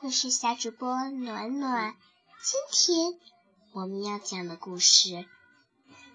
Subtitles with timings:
[0.00, 1.96] 我是小主播暖暖。
[2.42, 3.18] 今天
[3.72, 5.26] 我们要讲的故事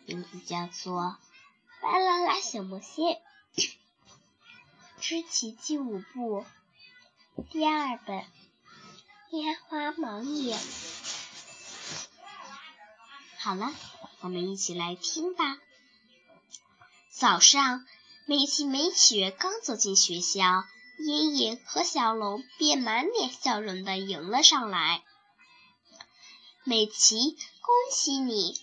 [0.05, 1.01] 名字叫做
[1.81, 3.21] 《巴啦啦小魔仙
[5.01, 6.45] 之奇迹舞步》
[7.51, 8.19] 第二本
[9.31, 10.57] 《烟花盲眼》。
[13.37, 13.73] 好了，
[14.21, 15.57] 我们一起来听吧。
[17.11, 17.85] 早上，
[18.25, 20.63] 美琪美雪刚走进学校。
[20.99, 25.03] 阴影和小龙便满脸笑容地迎了上来。
[26.63, 28.59] 美琪，恭喜你！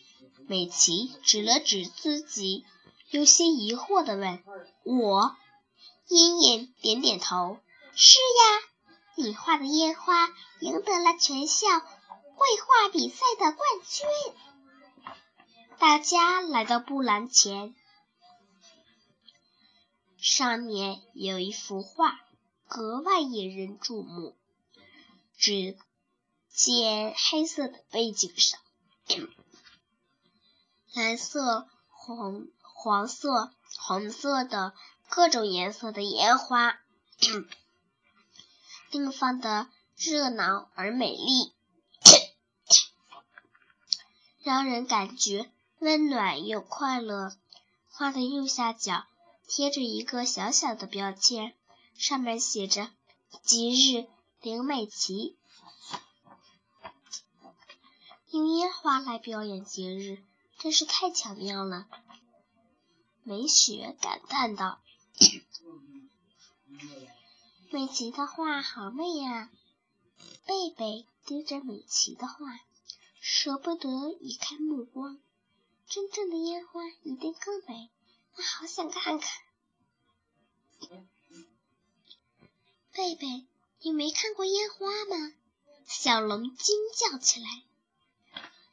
[0.48, 2.65] 美琪指了指自己，
[3.11, 4.43] 有些疑惑地问
[4.85, 5.37] ：“我？”
[6.09, 7.59] 爷爷点点头
[7.95, 10.29] ：“是呀，你画的烟花
[10.60, 11.87] 赢得了全校绘
[12.59, 14.07] 画比赛的冠军。”
[15.79, 17.74] 大家来到布栏前。
[20.18, 22.20] 上面有一幅画，
[22.71, 24.37] 格外引人注目。
[25.37, 25.76] 只
[26.49, 28.60] 见黑色的背景上，
[30.95, 34.73] 蓝色、红、黄色、红色的
[35.09, 36.79] 各种颜色的烟花，
[38.93, 41.52] 盛放的热闹而美丽，
[44.45, 47.32] 让人感觉温暖又快乐。
[47.88, 49.07] 画的右下角。
[49.52, 51.57] 贴着一个小小的标签，
[52.01, 52.90] 上面写着
[53.45, 54.09] “吉日
[54.40, 55.37] 林美琪”。
[58.32, 60.24] 用烟花来表演节日，
[60.59, 61.87] 真是太巧妙了。
[63.23, 64.81] 美雪感叹道
[67.71, 69.50] ：“美琪的画好美呀！”
[70.47, 72.60] 贝贝盯着美琪的画，
[73.21, 75.21] 舍不得移开目光。
[75.87, 77.91] 真正的烟花一定更美。
[78.37, 79.43] 我好想看看，
[83.00, 83.47] 贝贝，
[83.81, 85.33] 你没看过烟花吗？
[85.87, 87.47] 小龙惊叫起来，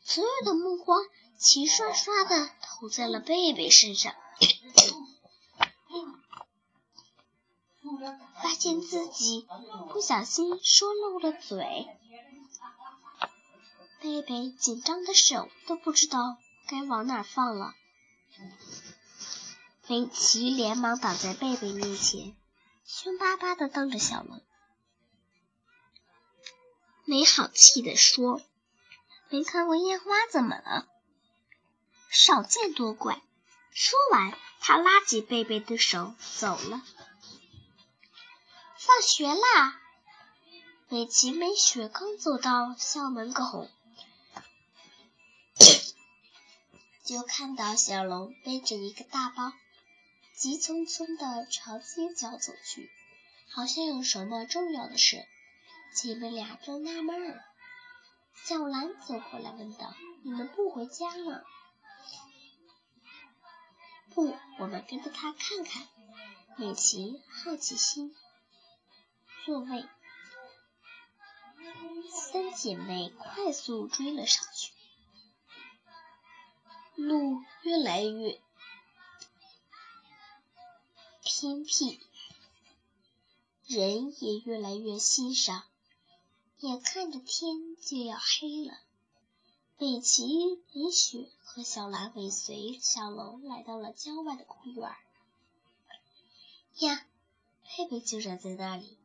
[0.03, 0.99] 所有的目光
[1.37, 4.13] 齐刷刷的投在了贝贝身上，
[8.43, 9.47] 发现自己
[9.93, 11.87] 不小心说漏了嘴，
[14.01, 16.35] 贝贝紧张的手都不知道
[16.67, 17.73] 该往哪放了。
[19.87, 22.35] 美琪连忙挡在贝贝面前，
[22.89, 24.41] 凶巴巴的瞪着小龙，
[27.03, 28.41] 没好气的说
[29.27, 30.87] ：“没看过烟花怎么了？
[32.09, 33.21] 少见多怪！”
[33.75, 36.81] 说完，他拉起贝贝的手走了。
[38.77, 39.81] 放学啦！
[40.87, 43.69] 美琪美雪刚走到校门口，
[47.03, 49.51] 就看到小龙背着一个大包。
[50.37, 52.91] 急匆匆地朝街角走去，
[53.49, 55.25] 好像有什么重要的事。
[55.95, 57.43] 姐妹俩正纳闷儿，
[58.45, 61.41] 小兰走过来问道：“你们不回家吗
[64.13, 65.87] ？”“不，我们跟着他看看。”
[66.55, 68.15] 美琪好奇心
[69.43, 69.87] 作祟，
[72.11, 74.71] 三姐妹快速追了上去。
[76.95, 78.39] 路越来越……
[81.29, 81.99] 偏僻，
[83.65, 85.61] 人也越来越稀少，
[86.59, 88.79] 眼看着天就要黑了。
[89.77, 90.25] 美琪、
[90.71, 94.89] 李雪和小兰尾随小龙来到了郊外的公园。
[96.77, 97.05] 呀，
[97.65, 98.97] 佩佩就站在那里，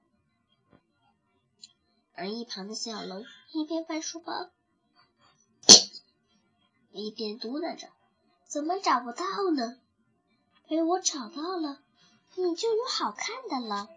[2.14, 4.48] 而一旁的小龙一边翻书包，
[6.92, 7.88] 一边嘟囔着
[8.46, 9.24] ：“怎么找不到
[9.56, 9.80] 呢？
[10.68, 11.82] 被我找到了。”
[12.34, 13.88] 你就有好看的了。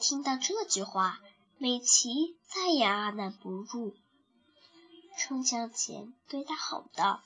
[0.00, 1.20] 听到这句话，
[1.58, 3.94] 美琪再也按捺不住，
[5.18, 7.22] 冲向前对他吼道：“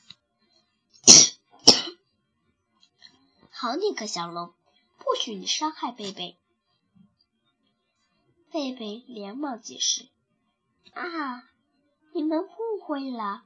[3.50, 4.54] 好你个小龙，
[4.98, 6.36] 不许你伤害贝贝！”
[8.50, 10.08] 贝贝连忙解释
[10.94, 11.48] ：“啊，
[12.12, 13.44] 你们误会了。”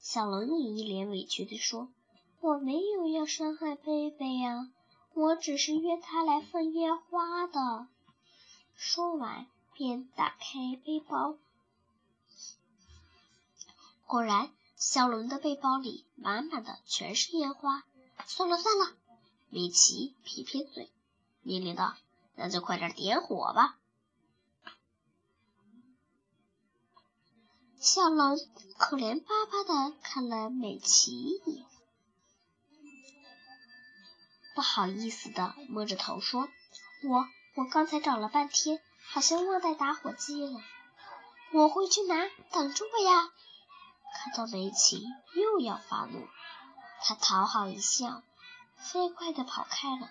[0.00, 1.92] 小龙也一脸委屈地说。
[2.42, 4.68] 我没有要伤害贝贝呀，
[5.14, 7.86] 我只是约他来放烟花的。
[8.74, 11.36] 说完，便打开背包，
[14.08, 17.84] 果然，小龙的背包里满满的全是烟花。
[18.26, 18.92] 算了算了，
[19.48, 20.90] 米奇撇撇嘴，
[21.42, 21.94] 命令道
[22.34, 23.78] ：“那就快点点火吧。”
[27.78, 28.36] 小龙
[28.78, 31.66] 可怜巴巴的看了美琪一眼。
[34.54, 36.48] 不好意思的摸着头说
[37.04, 40.60] ：“我我刚才找了半天，好像忘带打火机了。
[41.52, 43.30] 我会去拿，等着我呀！
[44.14, 45.04] 看到梅奇
[45.34, 46.26] 又要发怒，
[47.00, 48.22] 他讨好一笑，
[48.76, 50.10] 飞快地跑开了。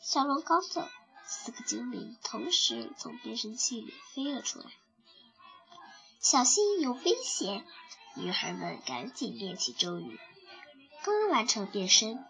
[0.00, 0.88] 小龙刚走，
[1.24, 4.66] 四个精灵同时从变声器里飞了出来。
[6.20, 7.66] 小心有危险！
[8.14, 10.20] 女孩们赶紧念起咒语。
[11.02, 12.24] 刚完成变身，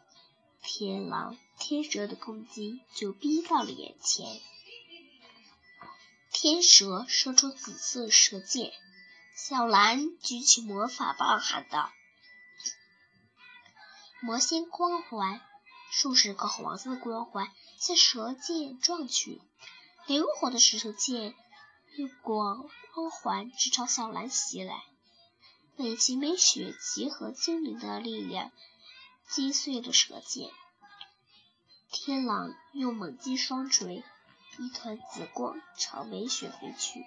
[0.66, 4.40] 天狼、天蛇的攻击就逼到了眼前。
[6.32, 8.72] 天蛇射出紫色蛇箭，
[9.36, 11.92] 小兰举起魔法棒喊道
[14.22, 15.42] ：“魔仙光环！”
[15.92, 19.42] 数十个黄色的光环向蛇箭撞去，
[20.06, 21.34] 灵活的石头箭
[21.92, 24.82] 越过光环，直朝小兰袭来。
[25.76, 28.50] 美琪美雪结合精灵的力量，
[29.28, 30.50] 击碎了蛇剑。
[31.90, 34.02] 天狼又猛击双锤。
[34.56, 37.04] 一团紫光朝美雪飞去，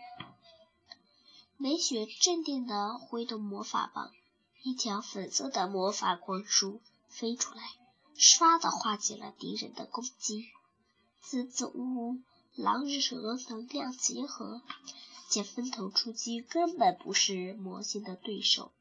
[1.56, 4.12] 美雪镇定地挥动魔法棒，
[4.64, 7.64] 一条粉色的魔法光束飞出来，
[8.18, 10.50] 唰地化解了敌人的攻击。
[11.22, 12.20] 紫紫乌乌
[12.54, 14.62] 狼蛇能量结合，
[15.30, 18.74] 见分头出击根本不是魔仙的对手。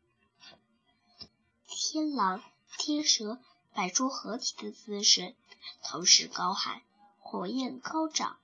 [1.68, 2.42] 天狼、
[2.78, 3.40] 天蛇
[3.74, 5.34] 摆出合体的姿势，
[5.82, 6.82] 同时高喊
[7.18, 8.38] ：“火焰高涨！”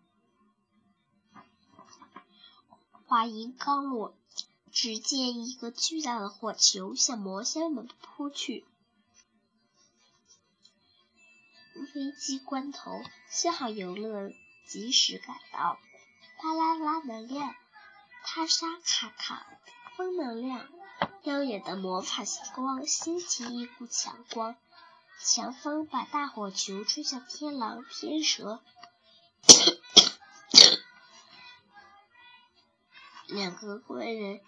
[3.07, 4.15] 话音刚落，
[4.71, 8.65] 只见一个巨大的火球向魔仙们扑去。
[11.95, 14.33] 危机关头，幸好游乐
[14.67, 15.79] 及时赶到。
[16.43, 17.55] 巴啦啦能量，
[18.25, 19.47] 他沙卡卡，
[19.97, 20.69] 风能量，
[21.23, 24.57] 耀眼的魔法星光掀起一股强光，
[25.21, 28.63] 强风把大火球吹向天狼、天蛇。
[33.29, 34.41] 两个怪人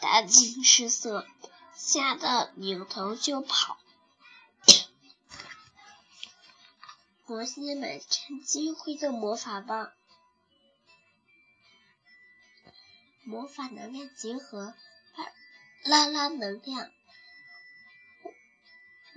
[0.00, 1.26] 大惊失色，
[1.74, 3.78] 吓得扭头就跑。
[7.26, 9.92] 魔仙们趁机挥动魔法棒，
[13.24, 14.74] 魔法能量结合，
[15.84, 16.90] 拉拉能量，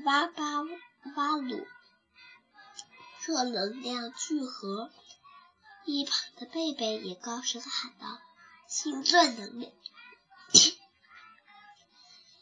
[0.05, 1.67] 哇巴哇鲁，
[3.25, 4.91] 热能量聚合。
[5.85, 8.21] 一旁的贝贝也高声喊道。
[8.67, 9.73] 星钻能量，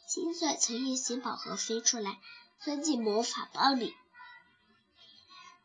[0.07, 2.21] 星钻从夜行宝盒飞出来，
[2.59, 3.95] 钻进魔法棒里。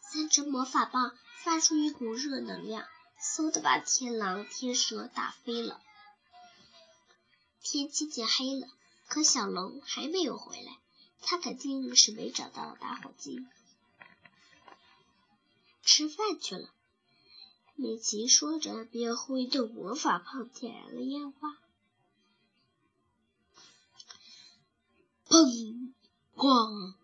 [0.00, 1.14] 三只魔法棒
[1.44, 2.88] 发出一股热能量，
[3.20, 5.82] 嗖的把天狼、天蛇打飞了。
[7.68, 8.68] 天渐渐黑了，
[9.08, 10.78] 可小龙还没有回来，
[11.20, 13.44] 他肯定是没找到打火机，
[15.82, 16.70] 吃饭去了。
[17.74, 21.58] 美琪说着，便挥动魔法棒点燃了烟花。
[25.28, 25.92] 砰！
[26.36, 26.94] 咣！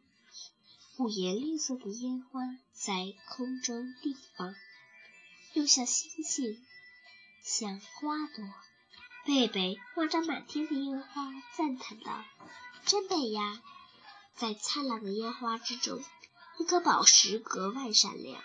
[0.99, 2.41] 五颜六色的烟花
[2.73, 4.55] 在空中地放，
[5.55, 6.65] 又像星星，
[7.43, 8.45] 像花朵。
[9.25, 12.25] 贝贝望着满天的烟花，赞叹道
[12.85, 13.63] ：“真美呀！”
[14.37, 16.03] 在灿烂的烟花之中，
[16.59, 18.43] 一颗宝石格外闪亮。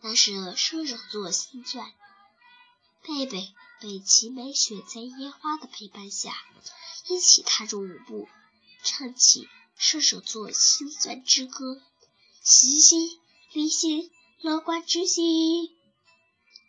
[0.00, 1.92] 那是射手座星钻，
[3.02, 6.34] 贝贝、被齐、美雪在烟花的陪伴下，
[7.08, 8.28] 一起踏入舞步，
[8.82, 11.82] 唱起射手座星钻之歌。
[12.40, 13.20] 星星，
[13.52, 14.10] 离星，
[14.40, 15.73] 乐观之星。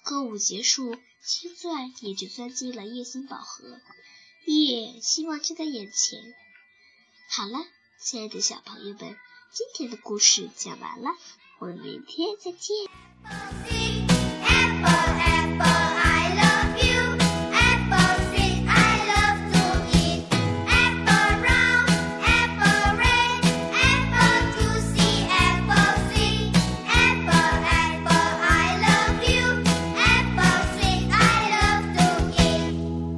[0.06, 3.82] 歌舞结束，青钻也就钻进了夜星宝盒，
[4.46, 6.36] 耶，希望就在眼前。
[7.28, 7.66] 好了，
[8.00, 9.18] 亲爱的小朋友们，
[9.52, 11.10] 今天的故事讲完了。
[11.58, 12.86] 我们明天再见。